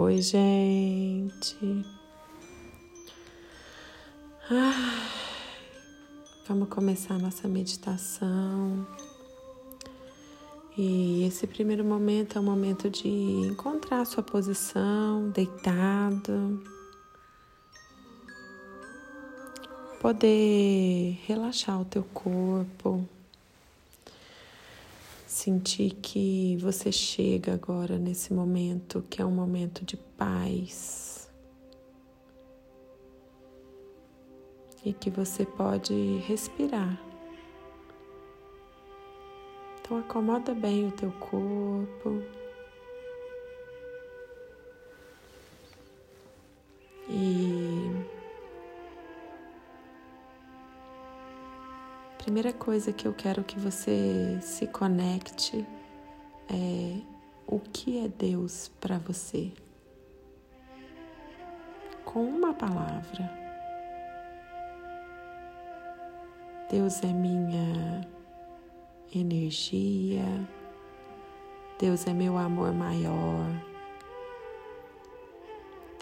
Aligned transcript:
Oi, 0.00 0.22
gente. 0.22 1.84
Ah, 4.48 5.08
vamos 6.46 6.68
começar 6.68 7.14
a 7.14 7.18
nossa 7.18 7.48
meditação. 7.48 8.86
E 10.76 11.24
esse 11.24 11.48
primeiro 11.48 11.84
momento 11.84 12.38
é 12.38 12.40
o 12.40 12.44
momento 12.44 12.88
de 12.88 13.08
encontrar 13.08 14.02
a 14.02 14.04
sua 14.04 14.22
posição, 14.22 15.30
deitado. 15.30 16.62
Poder 20.00 21.18
relaxar 21.26 21.80
o 21.80 21.84
teu 21.84 22.04
corpo 22.04 23.04
sentir 25.38 25.94
que 26.02 26.56
você 26.56 26.90
chega 26.90 27.54
agora 27.54 27.96
nesse 27.96 28.32
momento 28.34 29.04
que 29.08 29.22
é 29.22 29.24
um 29.24 29.30
momento 29.30 29.84
de 29.84 29.96
paz 29.96 31.30
e 34.84 34.92
que 34.92 35.08
você 35.10 35.46
pode 35.46 36.18
respirar. 36.26 37.00
Então 39.80 39.98
acomoda 39.98 40.52
bem 40.54 40.88
o 40.88 40.92
teu 40.92 41.12
corpo. 41.12 42.20
E 47.08 47.47
primeira 52.28 52.52
coisa 52.52 52.92
que 52.92 53.08
eu 53.08 53.14
quero 53.14 53.42
que 53.42 53.58
você 53.58 54.38
se 54.42 54.66
conecte 54.66 55.66
é 56.50 57.00
o 57.46 57.58
que 57.58 58.04
é 58.04 58.06
Deus 58.06 58.70
para 58.78 58.98
você. 58.98 59.50
Com 62.04 62.22
uma 62.24 62.52
palavra. 62.52 63.32
Deus 66.70 67.02
é 67.02 67.06
minha 67.06 68.06
energia, 69.14 70.26
Deus 71.80 72.06
é 72.06 72.12
meu 72.12 72.36
amor 72.36 72.74
maior, 72.74 73.46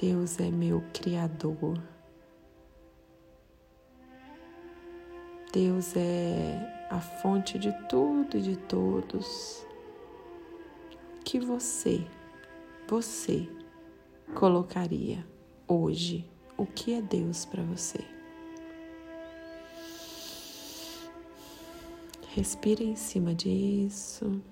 Deus 0.01 0.41
é 0.41 0.51
meu 0.51 0.83
Criador. 0.93 1.81
Deus 5.57 5.97
é 5.97 6.87
a 6.91 7.01
fonte 7.01 7.59
de 7.59 7.73
tudo 7.89 8.37
e 8.37 8.43
de 8.43 8.57
todos. 8.57 9.67
Que 11.25 11.41
você, 11.41 12.07
você 12.87 13.49
colocaria 14.35 15.27
hoje? 15.67 16.31
O 16.59 16.67
que 16.67 16.93
é 16.93 17.01
Deus 17.01 17.47
para 17.47 17.63
você? 17.63 18.05
Respira 22.35 22.85
em 22.85 22.95
cima 22.95 23.35
disso. 23.35 24.43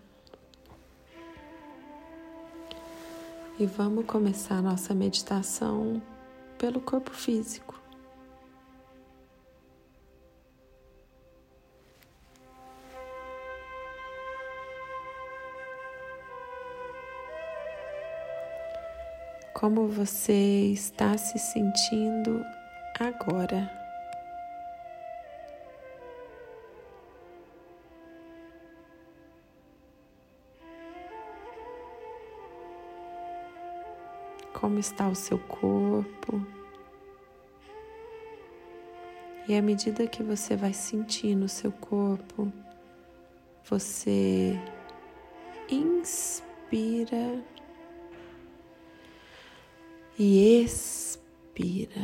E 3.59 3.67
vamos 3.67 4.07
começar 4.07 4.63
nossa 4.63 4.95
meditação 4.95 6.01
pelo 6.57 6.81
corpo 6.81 7.11
físico. 7.11 7.84
Como 19.65 19.89
você 19.89 20.73
está 20.75 21.17
se 21.17 21.39
sentindo 21.39 22.45
agora. 23.01 23.67
Como 34.53 34.79
está 34.79 35.09
o 35.09 35.15
seu 35.15 35.39
corpo? 35.39 36.47
E 39.49 39.57
à 39.57 39.63
medida 39.63 40.07
que 40.07 40.23
você 40.23 40.57
vai 40.57 40.75
sentindo 40.75 41.47
o 41.47 41.49
seu 41.49 41.73
corpo, 41.73 42.53
você 43.65 44.61
inspira 45.71 47.43
e 50.19 50.63
expira. 50.63 52.01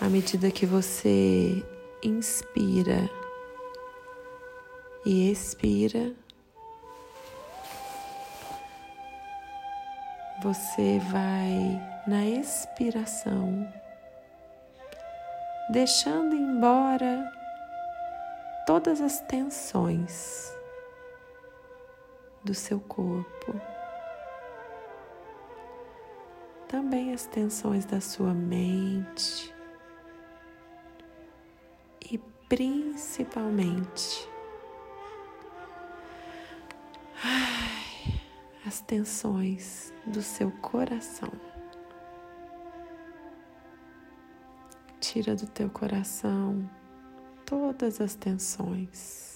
À 0.00 0.08
medida 0.08 0.50
que 0.50 0.64
você 0.64 1.62
inspira 2.02 3.08
e 5.04 5.30
expira, 5.30 6.14
você 10.42 10.98
vai 11.12 11.78
na 12.06 12.24
expiração, 12.24 13.70
deixando 15.70 16.34
embora 16.34 17.39
todas 18.70 19.00
as 19.00 19.18
tensões 19.22 20.56
do 22.44 22.54
seu 22.54 22.78
corpo, 22.78 23.60
também 26.68 27.12
as 27.12 27.26
tensões 27.26 27.84
da 27.84 28.00
sua 28.00 28.32
mente 28.32 29.52
e 32.12 32.16
principalmente 32.48 34.28
as 38.64 38.80
tensões 38.82 39.92
do 40.06 40.22
seu 40.22 40.52
coração. 40.62 41.32
Tira 45.00 45.34
do 45.34 45.48
teu 45.48 45.68
coração 45.68 46.70
todas 47.50 48.00
as 48.00 48.14
tensões. 48.14 49.29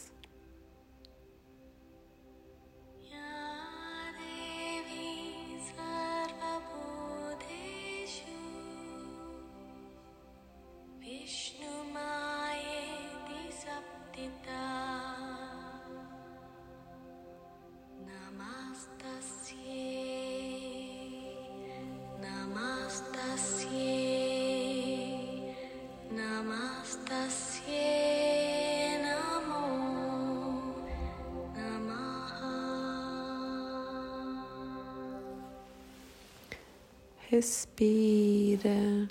Respira. 37.34 39.08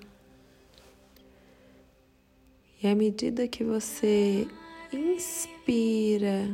E 2.81 2.87
à 2.87 2.95
medida 2.95 3.47
que 3.49 3.63
você 3.63 4.47
inspira 4.93 6.47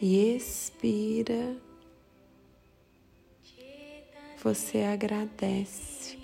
e 0.00 0.34
expira, 0.36 1.56
você 4.42 4.82
agradece 4.82 6.18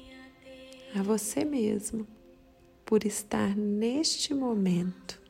a 0.94 1.02
você 1.02 1.44
mesmo 1.44 2.06
por 2.84 3.04
estar 3.04 3.56
neste 3.56 4.34
momento 4.34 5.20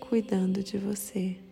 cuidando 0.00 0.64
de 0.64 0.78
você. 0.78 1.43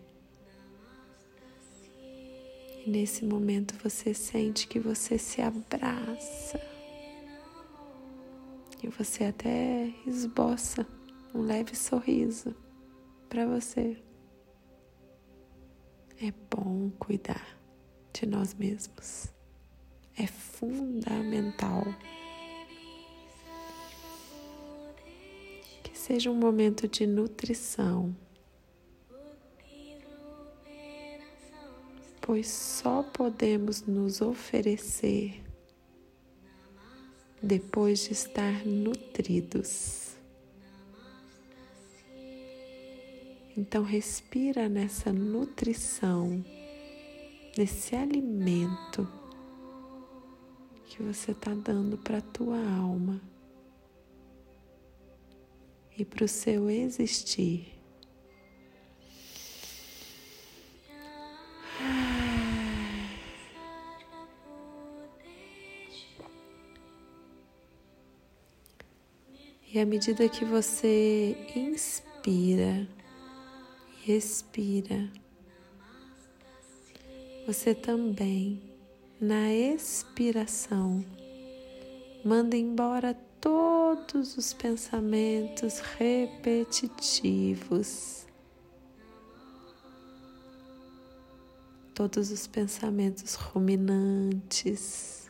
E 2.85 2.89
nesse 2.89 3.23
momento 3.25 3.75
você 3.81 4.13
sente 4.13 4.67
que 4.67 4.79
você 4.79 5.17
se 5.17 5.41
abraça. 5.41 6.59
E 8.81 8.87
você 8.87 9.25
até 9.25 9.93
esboça 10.05 10.85
um 11.33 11.41
leve 11.41 11.75
sorriso 11.75 12.55
para 13.29 13.45
você. 13.45 13.97
É 16.21 16.33
bom 16.55 16.89
cuidar 16.99 17.57
de 18.13 18.25
nós 18.25 18.53
mesmos. 18.53 19.33
É 20.17 20.27
fundamental. 20.27 21.83
seja 26.03 26.29
um 26.29 26.35
momento 26.35 26.85
de 26.85 27.07
nutrição, 27.07 28.13
pois 32.25 32.47
só 32.47 33.03
podemos 33.03 33.81
nos 33.81 34.21
oferecer 34.21 35.43
depois 37.41 38.05
de 38.05 38.13
estar 38.13 38.65
nutridos. 38.65 40.15
Então, 43.57 43.83
respira 43.83 44.69
nessa 44.69 45.11
nutrição, 45.11 46.43
nesse 47.57 47.93
alimento 47.93 49.05
que 50.85 51.03
você 51.03 51.31
está 51.31 51.53
dando 51.53 51.97
para 51.97 52.19
a 52.19 52.21
tua 52.21 52.57
alma 52.57 53.21
e 55.97 56.05
para 56.05 56.23
o 56.23 56.27
seu 56.27 56.69
existir. 56.69 57.72
E 69.73 69.79
à 69.79 69.85
medida 69.87 70.29
que 70.29 70.45
você 70.45 71.35
inspira 71.55 72.87
e 74.05 74.11
expira, 74.11 75.09
você 77.47 77.73
também, 77.73 78.61
na 79.19 79.51
expiração, 79.51 81.03
manda 82.23 82.55
embora 82.55 83.15
todos 83.41 84.37
os 84.37 84.53
pensamentos 84.53 85.79
repetitivos, 85.79 88.27
todos 91.95 92.29
os 92.29 92.45
pensamentos 92.45 93.33
ruminantes. 93.33 95.22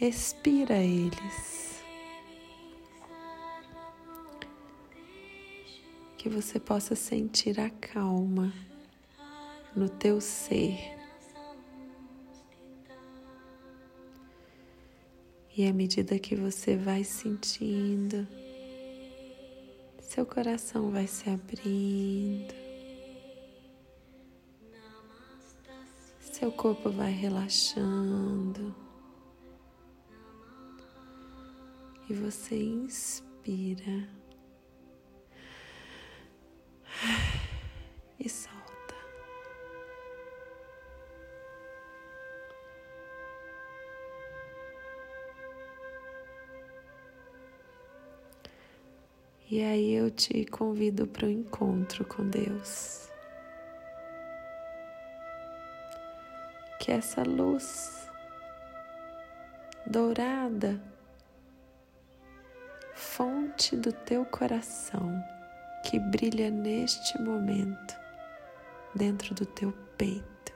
Expira 0.00 0.76
eles. 0.78 1.82
Que 6.16 6.28
você 6.28 6.58
possa 6.58 6.94
sentir 6.94 7.60
a 7.60 7.70
calma 7.70 8.52
no 9.76 9.88
teu 9.88 10.20
ser. 10.20 10.94
E 15.56 15.68
à 15.68 15.72
medida 15.72 16.18
que 16.18 16.34
você 16.34 16.76
vai 16.76 17.04
sentindo, 17.04 18.26
seu 20.00 20.26
coração 20.26 20.90
vai 20.90 21.06
se 21.06 21.30
abrindo, 21.30 22.54
seu 26.20 26.50
corpo 26.50 26.90
vai 26.90 27.12
relaxando. 27.12 28.83
Você 32.14 32.56
inspira 32.56 34.08
e 38.18 38.28
solta. 38.28 38.94
E 49.50 49.62
aí 49.62 49.92
eu 49.92 50.10
te 50.10 50.44
convido 50.46 51.06
para 51.06 51.26
o 51.26 51.30
encontro 51.30 52.04
com 52.04 52.28
Deus. 52.28 53.08
Que 56.80 56.92
essa 56.92 57.22
luz 57.22 58.08
dourada 59.86 60.80
fonte 63.16 63.76
do 63.76 63.92
teu 63.92 64.24
coração 64.24 65.22
que 65.84 66.00
brilha 66.00 66.50
neste 66.50 67.16
momento 67.22 67.94
dentro 68.92 69.32
do 69.36 69.46
teu 69.46 69.70
peito. 69.96 70.52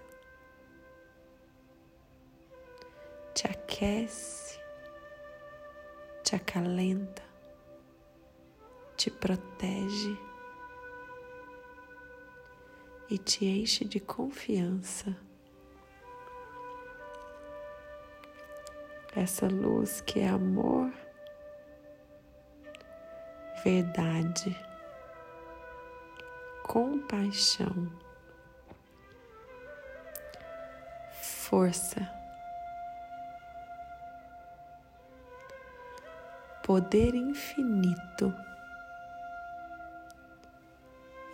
Te 3.33 3.47
aquece, 3.47 4.59
te 6.25 6.35
acalenta, 6.35 7.23
te 8.97 9.09
protege 9.09 10.19
e 13.09 13.19
te 13.19 13.47
enche 13.47 13.85
de 13.85 14.01
confiança. 14.01 15.17
Essa 19.15 19.47
luz 19.47 20.01
que 20.01 20.19
é 20.19 20.29
amor 20.29 20.93
verdade, 23.65 24.57
compaixão, 26.63 27.91
força, 31.21 32.09
poder 36.63 37.15
infinito 37.15 38.35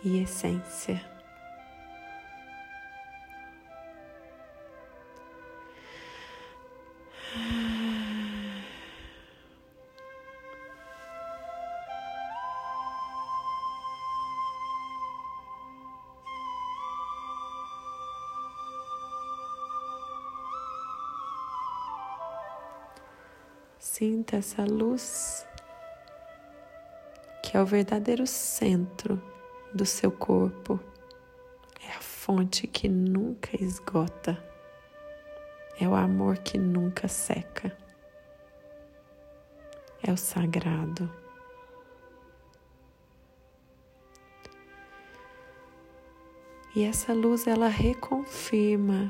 e 0.03 0.21
essência. 0.21 1.14
Sinta 23.97 24.35
essa 24.35 24.65
luz 24.65 25.47
que 27.41 27.55
é 27.55 27.61
o 27.61 27.65
verdadeiro 27.65 28.27
centro 28.27 29.23
do 29.73 29.85
seu 29.85 30.11
corpo. 30.11 30.77
É 31.81 31.91
a 31.93 32.01
fonte 32.01 32.67
que 32.67 32.89
nunca 32.89 33.51
esgota. 33.55 34.37
É 35.79 35.87
o 35.87 35.95
amor 35.95 36.39
que 36.39 36.57
nunca 36.57 37.07
seca. 37.07 37.73
É 40.05 40.11
o 40.11 40.17
sagrado. 40.17 41.09
E 46.75 46.83
essa 46.83 47.13
luz 47.13 47.47
ela 47.47 47.69
reconfirma 47.69 49.09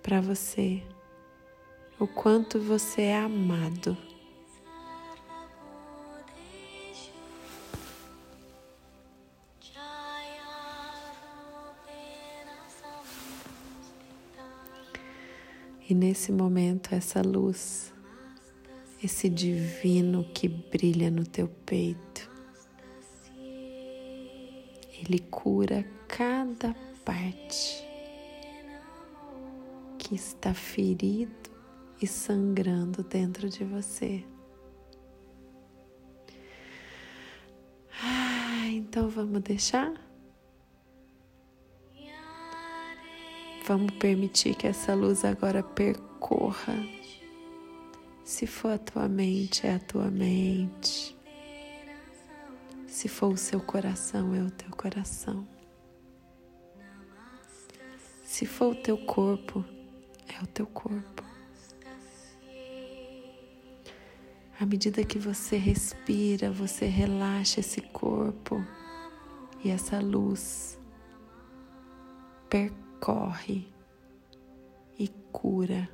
para 0.00 0.20
você 0.20 0.84
o 1.98 2.06
quanto 2.06 2.60
você 2.60 3.02
é 3.02 3.18
amado. 3.18 3.96
E 15.90 15.94
nesse 15.94 16.30
momento, 16.30 16.94
essa 16.94 17.22
luz, 17.22 17.92
esse 19.02 19.28
divino 19.28 20.22
que 20.34 20.46
brilha 20.46 21.10
no 21.10 21.24
teu 21.24 21.48
peito, 21.64 22.30
ele 25.00 25.18
cura 25.30 25.84
cada 26.06 26.76
parte 27.04 27.82
que 29.98 30.14
está 30.14 30.52
ferido 30.52 31.57
e 32.00 32.06
sangrando 32.06 33.02
dentro 33.02 33.48
de 33.48 33.64
você. 33.64 34.24
Ah, 38.02 38.66
então 38.68 39.08
vamos 39.08 39.42
deixar? 39.42 39.92
Vamos 43.68 43.92
permitir 43.96 44.54
que 44.54 44.66
essa 44.66 44.94
luz 44.94 45.26
agora 45.26 45.62
percorra. 45.62 46.74
Se 48.24 48.46
for 48.46 48.72
a 48.72 48.78
tua 48.78 49.06
mente, 49.06 49.66
é 49.66 49.74
a 49.74 49.78
tua 49.78 50.10
mente. 50.10 51.14
Se 52.86 53.08
for 53.08 53.32
o 53.32 53.36
seu 53.36 53.60
coração, 53.60 54.34
é 54.34 54.42
o 54.42 54.50
teu 54.50 54.70
coração. 54.70 55.46
Se 58.24 58.46
for 58.46 58.72
o 58.72 58.74
teu 58.74 58.96
corpo, 59.04 59.62
é 60.26 60.42
o 60.42 60.46
teu 60.46 60.66
corpo. 60.66 61.27
À 64.60 64.66
medida 64.66 65.04
que 65.04 65.20
você 65.20 65.56
respira, 65.56 66.50
você 66.50 66.86
relaxa 66.86 67.60
esse 67.60 67.80
corpo 67.80 68.56
e 69.62 69.70
essa 69.70 70.00
luz 70.00 70.76
percorre 72.50 73.68
e 74.98 75.06
cura 75.30 75.88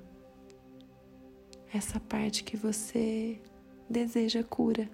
essa 1.75 2.01
parte 2.01 2.43
que 2.43 2.57
você 2.57 3.39
deseja 3.91 4.43
cura. 4.43 4.89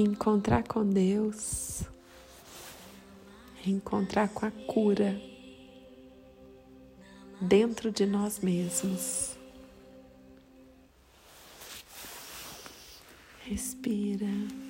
Encontrar 0.00 0.62
com 0.66 0.84
Deus, 0.84 1.82
encontrar 3.66 4.28
com 4.28 4.46
a 4.46 4.50
cura 4.50 5.20
dentro 7.40 7.90
de 7.90 8.06
nós 8.06 8.40
mesmos. 8.40 9.36
Respira. 13.44 14.69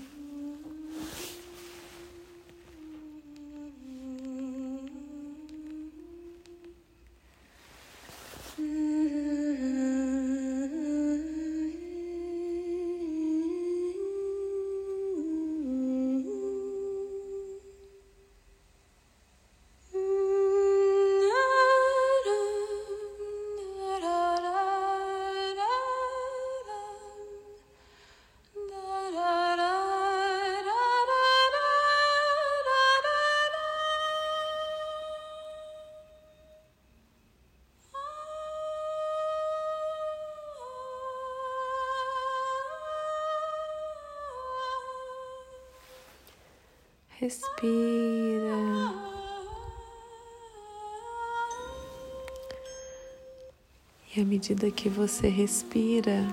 Respira. 47.21 47.51
E 54.17 54.23
à 54.23 54.25
medida 54.25 54.71
que 54.71 54.89
você 54.89 55.29
respira, 55.29 56.27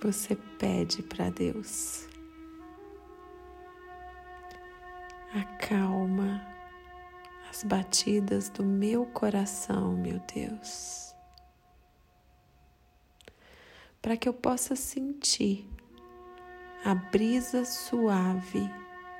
você 0.00 0.36
pede 0.36 1.02
para 1.02 1.30
Deus. 1.30 2.11
Acalma 5.72 6.46
as 7.48 7.64
batidas 7.64 8.50
do 8.50 8.62
meu 8.62 9.06
coração, 9.06 9.92
meu 9.96 10.20
Deus, 10.34 11.14
para 14.02 14.14
que 14.16 14.28
eu 14.28 14.34
possa 14.34 14.76
sentir 14.76 15.66
a 16.84 16.94
brisa 16.94 17.64
suave 17.64 18.70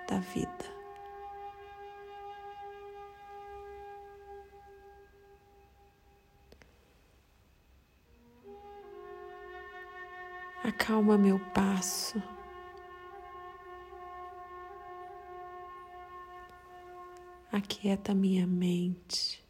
da 0.07 0.19
vida. 0.19 0.83
Acalma 10.63 11.17
meu 11.17 11.39
passo. 11.55 12.23
Aquieta 17.53 18.15
minha 18.15 18.47
mente. 18.47 19.43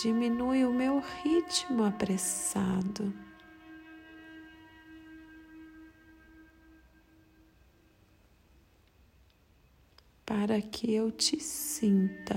Diminui 0.00 0.64
o 0.64 0.72
meu 0.72 1.00
ritmo 1.00 1.84
apressado. 1.84 3.12
Para 10.24 10.60
que 10.60 10.94
eu 10.94 11.10
te 11.10 11.40
sinta 11.40 12.36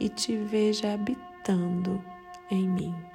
e 0.00 0.08
te 0.08 0.36
veja 0.36 0.94
habitando 0.94 2.02
em 2.50 2.68
mim. 2.68 3.13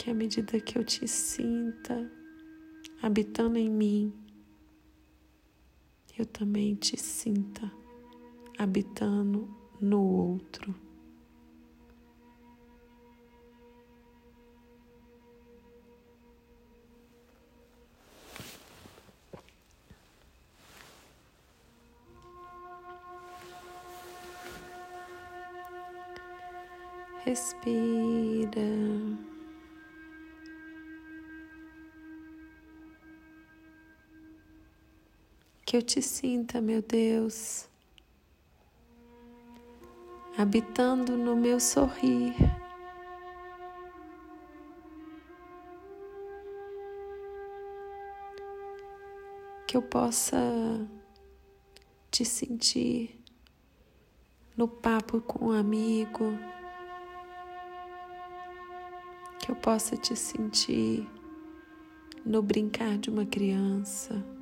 Que 0.00 0.08
à 0.08 0.14
medida 0.14 0.58
que 0.58 0.78
eu 0.78 0.82
te 0.82 1.06
sinta 1.06 2.10
habitando 3.02 3.58
em 3.58 3.68
mim, 3.68 4.14
eu 6.18 6.24
também 6.24 6.74
te 6.74 6.98
sinta 6.98 7.70
habitando 8.56 9.46
no 9.78 10.00
outro. 10.00 10.74
Respira. 27.22 28.60
Que 35.70 35.76
eu 35.76 35.82
te 35.82 36.02
sinta, 36.02 36.60
meu 36.60 36.82
Deus, 36.82 37.68
habitando 40.36 41.16
no 41.16 41.36
meu 41.36 41.60
sorrir. 41.60 42.34
Que 49.64 49.76
eu 49.76 49.82
possa 49.82 50.36
te 52.10 52.24
sentir 52.24 53.22
no 54.56 54.66
papo 54.66 55.20
com 55.20 55.50
um 55.50 55.52
amigo 55.52 56.36
que 59.38 59.52
eu 59.52 59.54
possa 59.54 59.96
te 59.96 60.16
sentir 60.16 61.08
no 62.26 62.42
brincar 62.42 62.98
de 62.98 63.08
uma 63.08 63.24
criança. 63.24 64.39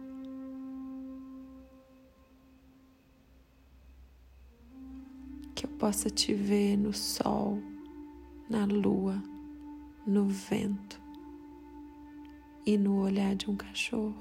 Que 5.59 5.67
eu 5.67 5.71
possa 5.71 6.09
te 6.09 6.33
ver 6.33 6.77
no 6.77 6.95
sol, 6.95 7.61
na 8.49 8.65
lua, 8.65 9.21
no 10.07 10.29
vento 10.29 11.01
e 12.65 12.79
no 12.79 13.03
olhar 13.03 13.35
de 13.35 13.51
um 13.51 13.57
cachorro. 13.57 14.15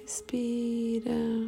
Respira. 0.00 1.43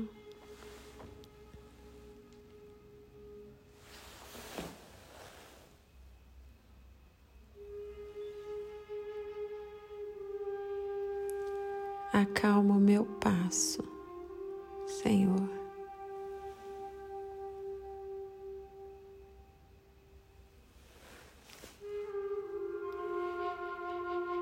faço, 13.56 13.82
Senhor? 14.86 15.48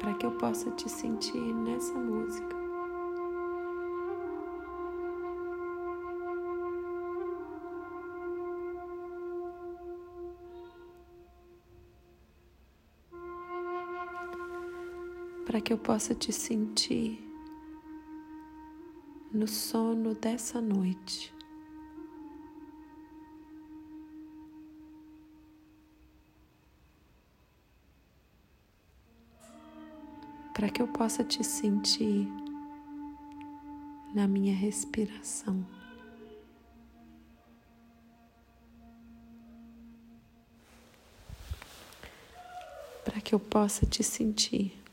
Para 0.00 0.14
que 0.14 0.26
eu 0.26 0.32
possa 0.32 0.70
te 0.72 0.88
sentir 0.88 1.38
nessa 1.38 1.94
música. 1.94 2.64
para 15.46 15.60
que 15.60 15.72
eu 15.72 15.78
possa 15.78 16.16
te 16.16 16.32
sentir 16.32 17.33
no 19.34 19.48
sono 19.48 20.14
dessa 20.14 20.60
noite. 20.60 21.34
para 30.54 30.70
que 30.70 30.80
eu 30.80 30.86
possa 30.86 31.24
te 31.24 31.42
sentir 31.42 32.28
na 34.14 34.28
minha 34.28 34.54
respiração. 34.54 35.66
Para 43.04 43.20
que 43.20 43.34
eu 43.34 43.40
possa 43.40 43.84
te 43.84 44.04
sentir 44.04 44.83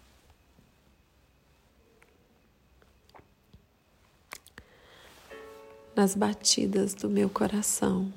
nas 6.01 6.15
batidas 6.15 6.95
do 6.95 7.07
meu 7.07 7.29
coração. 7.29 8.11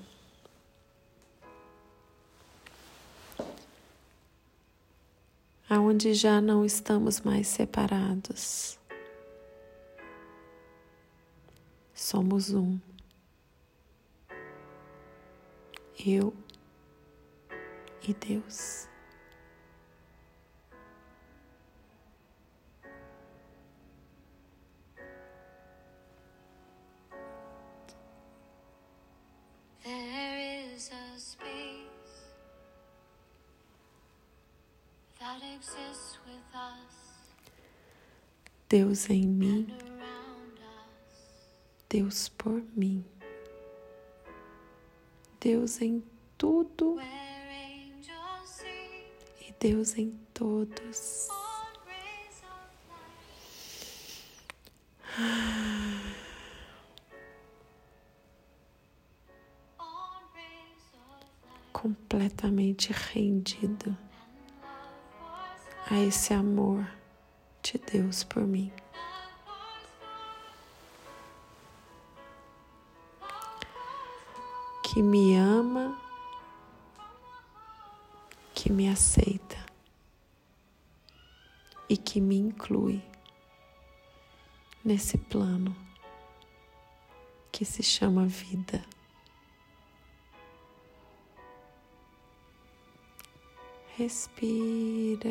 aonde 5.68 6.14
já 6.14 6.40
não 6.40 6.64
estamos 6.64 7.20
mais 7.20 7.49
separados. 7.49 8.79
Somos 11.92 12.51
um. 12.53 12.79
Eu 16.07 16.33
e 18.07 18.14
Deus. 18.14 18.93
Deus 38.74 39.08
em 39.08 39.24
mim, 39.24 39.68
Deus 41.88 42.28
por 42.30 42.60
mim, 42.74 43.04
Deus 45.40 45.80
em 45.80 46.02
tudo. 46.37 46.98
E 49.40 49.54
Deus 49.60 49.96
em 49.96 50.10
todos. 50.34 51.28
Completamente 61.72 62.92
rendido 62.92 63.96
a 65.88 66.00
esse 66.00 66.34
amor 66.34 66.84
de 67.74 67.78
Deus 67.78 68.22
por 68.22 68.42
mim. 68.42 68.72
Que 74.82 75.02
me 75.02 75.37
ama, 75.37 75.98
que 78.54 78.70
me 78.70 78.88
aceita 78.88 79.56
e 81.88 81.96
que 81.96 82.20
me 82.20 82.37
inclui 82.37 83.02
nesse 84.84 85.18
plano 85.18 85.74
que 87.50 87.64
se 87.64 87.82
chama 87.82 88.26
vida. 88.26 88.84
Respira. 93.96 95.30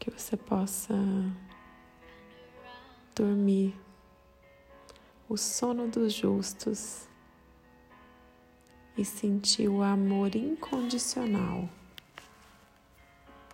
Que 0.00 0.10
você 0.10 0.36
possa 0.36 0.92
dormir. 3.14 3.78
O 5.28 5.36
sono 5.36 5.86
dos 5.86 6.12
justos. 6.12 7.06
E 8.96 9.04
sentir 9.04 9.68
o 9.68 9.82
amor 9.82 10.34
incondicional 10.34 11.68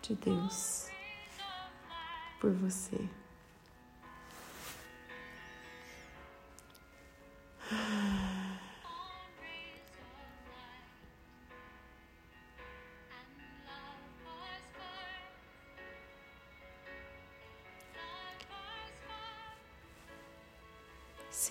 de 0.01 0.15
Deus 0.15 0.89
por 2.41 2.53
você. 2.53 3.22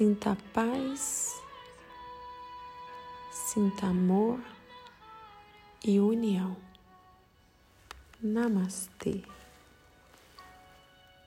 Sinta 0.02 0.36
paz, 0.52 1.40
sinta 3.30 3.86
amor 3.86 4.40
e 5.86 6.00
união. 6.00 6.58
Namastê. 8.20 9.22